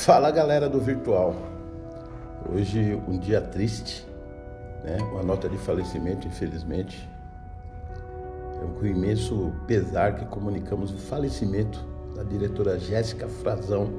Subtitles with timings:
[0.00, 1.36] Fala galera do virtual.
[2.50, 4.08] Hoje um dia triste,
[4.82, 4.96] né?
[5.12, 7.06] Uma nota de falecimento, infelizmente.
[8.62, 11.86] É com imenso pesar que comunicamos o falecimento
[12.16, 13.92] da diretora Jéssica Frazão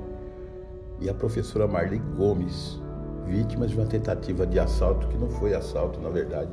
[1.00, 2.82] e a professora Marli Gomes,
[3.28, 6.50] vítimas de uma tentativa de assalto que não foi assalto, na verdade.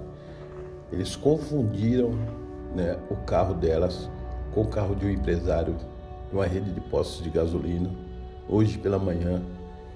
[0.92, 2.10] Eles confundiram
[2.76, 4.10] né, o carro delas
[4.52, 5.74] com o carro de um empresário
[6.28, 8.07] de uma rede de postos de gasolina
[8.48, 9.42] hoje pela manhã,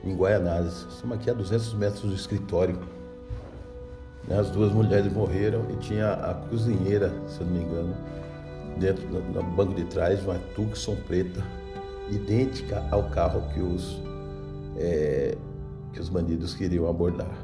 [0.04, 0.86] em Guaianazes.
[0.90, 2.78] Estamos aqui a 200 metros do escritório.
[4.28, 7.94] Né, as duas mulheres morreram e tinha a cozinheira, se eu não me engano,
[8.78, 11.42] dentro no banco de trás, uma Tucson preta,
[12.10, 14.00] idêntica ao carro que os,
[14.76, 15.36] é,
[15.92, 17.34] que os bandidos queriam abordar.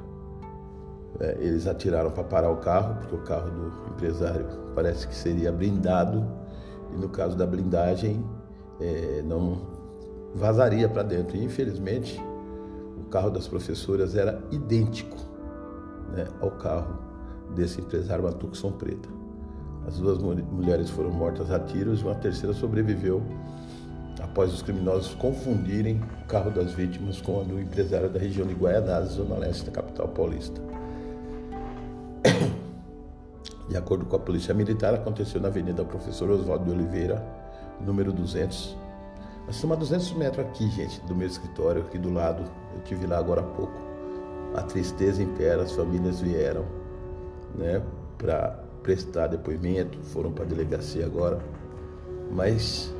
[1.20, 5.50] É, eles atiraram para parar o carro, porque o carro do empresário parece que seria
[5.50, 6.24] blindado,
[6.94, 8.24] e no caso da blindagem,
[8.80, 9.77] é, não
[10.38, 11.36] vazaria para dentro.
[11.36, 12.18] E, infelizmente,
[12.96, 15.16] o carro das professoras era idêntico
[16.14, 16.98] né, ao carro
[17.54, 19.08] desse empresário, uma Tucson preta.
[19.86, 23.22] As duas mulheres foram mortas a tiros e uma terceira sobreviveu
[24.20, 28.54] após os criminosos confundirem o carro das vítimas com o do empresário da região de
[28.54, 30.60] Guaianazes, zona leste da capital paulista.
[33.68, 37.24] De acordo com a polícia militar, aconteceu na Avenida Professor Oswaldo de Oliveira,
[37.80, 38.76] número 200,
[39.48, 42.44] nós estamos a 200 metros aqui, gente, do meu escritório, aqui do lado.
[42.74, 43.72] Eu tive lá agora há pouco.
[44.54, 46.66] A tristeza impera, as famílias vieram,
[47.54, 47.80] né,
[48.18, 51.38] para prestar depoimento, foram para a delegacia agora.
[52.30, 52.94] Mas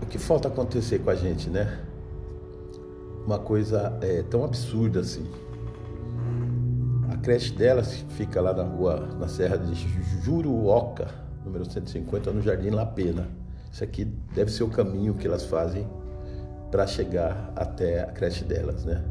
[0.00, 1.80] o que falta acontecer com a gente, né?
[3.26, 5.28] Uma coisa é, tão absurda assim.
[7.12, 9.74] A creche delas fica lá na rua, na Serra de
[10.22, 11.08] Juruoca,
[11.44, 13.40] número 150, no Jardim La Pena.
[13.72, 14.04] Isso aqui
[14.34, 15.86] deve ser o caminho que elas fazem
[16.70, 19.02] para chegar até a creche delas, né?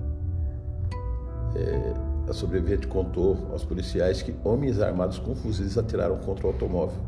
[1.55, 7.01] É, a sobrevivente contou aos policiais que homens armados com fuzis atiraram contra o automóvel.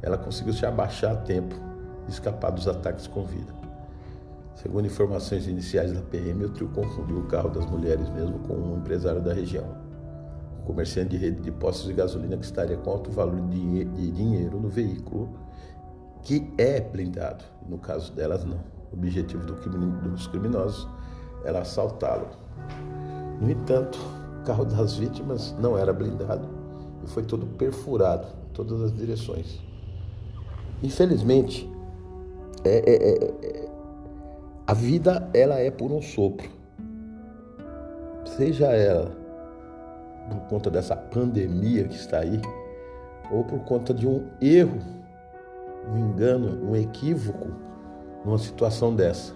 [0.00, 1.54] Ela conseguiu se abaixar a tempo
[2.08, 3.52] e escapar dos ataques com vida.
[4.54, 8.78] Segundo informações iniciais da PM, o trio confundiu o carro das mulheres mesmo com um
[8.78, 9.66] empresário da região.
[10.60, 14.58] Um comerciante de rede de postos de gasolina que estaria com alto valor de dinheiro
[14.58, 15.28] no veículo
[16.24, 17.44] que é blindado.
[17.68, 18.58] No caso delas, não.
[18.90, 20.88] O objetivo do dos criminosos
[21.44, 22.28] era assaltá-lo.
[23.40, 23.98] No entanto,
[24.40, 26.48] o carro das vítimas não era blindado
[27.04, 29.60] e foi todo perfurado em todas as direções.
[30.82, 31.70] Infelizmente,
[32.64, 33.68] é, é, é, é
[34.66, 36.48] a vida ela é por um sopro.
[38.24, 39.24] Seja ela
[40.30, 42.40] por conta dessa pandemia que está aí,
[43.30, 45.03] ou por conta de um erro
[45.92, 47.48] um engano, um equívoco
[48.24, 49.32] numa situação dessa.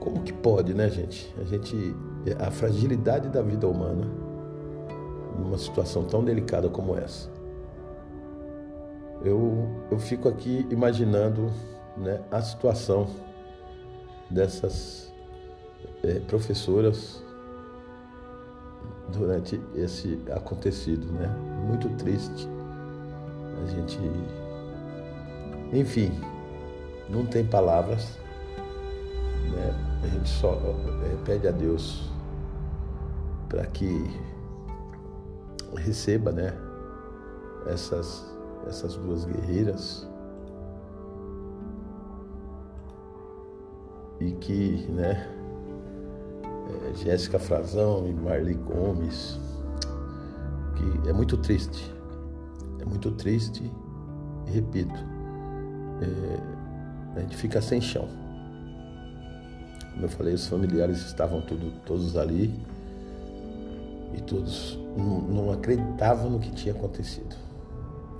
[0.00, 1.34] Como que pode, né, gente?
[1.40, 1.94] A gente
[2.38, 4.06] a fragilidade da vida humana
[5.38, 7.30] numa situação tão delicada como essa.
[9.22, 11.50] Eu, eu fico aqui imaginando
[11.96, 13.06] né, a situação
[14.30, 15.12] dessas
[16.02, 17.22] é, professoras
[19.12, 21.28] durante esse acontecido, né?
[21.66, 22.48] Muito triste.
[23.62, 23.98] A gente
[25.74, 26.12] enfim,
[27.08, 28.18] não tem palavras.
[29.50, 30.00] Né?
[30.02, 32.10] A gente só é, pede a Deus
[33.48, 34.10] para que
[35.76, 36.52] receba né,
[37.66, 38.24] essas,
[38.66, 40.08] essas duas guerreiras
[44.20, 45.28] e que né,
[46.68, 49.38] é, Jéssica Frazão e Marli Gomes,
[50.76, 51.92] que é muito triste,
[52.80, 53.70] é muito triste,
[54.46, 55.13] repito,
[56.02, 58.08] é, a gente fica sem chão.
[59.92, 62.52] Como eu falei, os familiares estavam tudo, todos ali
[64.12, 67.36] e todos não, acreditavam no que tinha acontecido.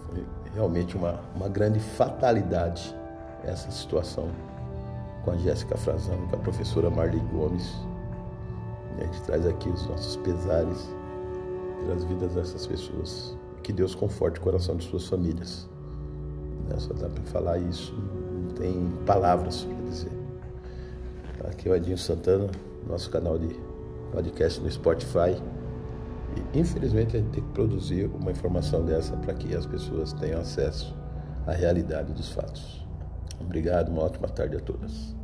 [0.07, 0.25] Foi
[0.55, 2.95] realmente uma, uma grande fatalidade
[3.43, 4.29] essa situação
[5.25, 7.71] com a Jéssica Frazão, com a professora Marli Gomes.
[8.99, 10.89] A gente traz aqui os nossos pesares
[11.81, 13.37] pelas vidas dessas pessoas.
[13.63, 15.69] Que Deus conforte o coração de suas famílias.
[16.69, 16.77] Né?
[16.79, 20.13] Só dá para falar isso, não tem palavras para dizer.
[21.49, 22.51] Aqui é o Edinho Santana,
[22.89, 23.49] nosso canal de
[24.13, 25.41] podcast no Spotify.
[26.37, 30.41] E infelizmente a gente tem que produzir uma informação dessa para que as pessoas tenham
[30.41, 30.95] acesso
[31.47, 32.85] à realidade dos fatos.
[33.41, 35.15] Obrigado, uma ótima tarde a todas.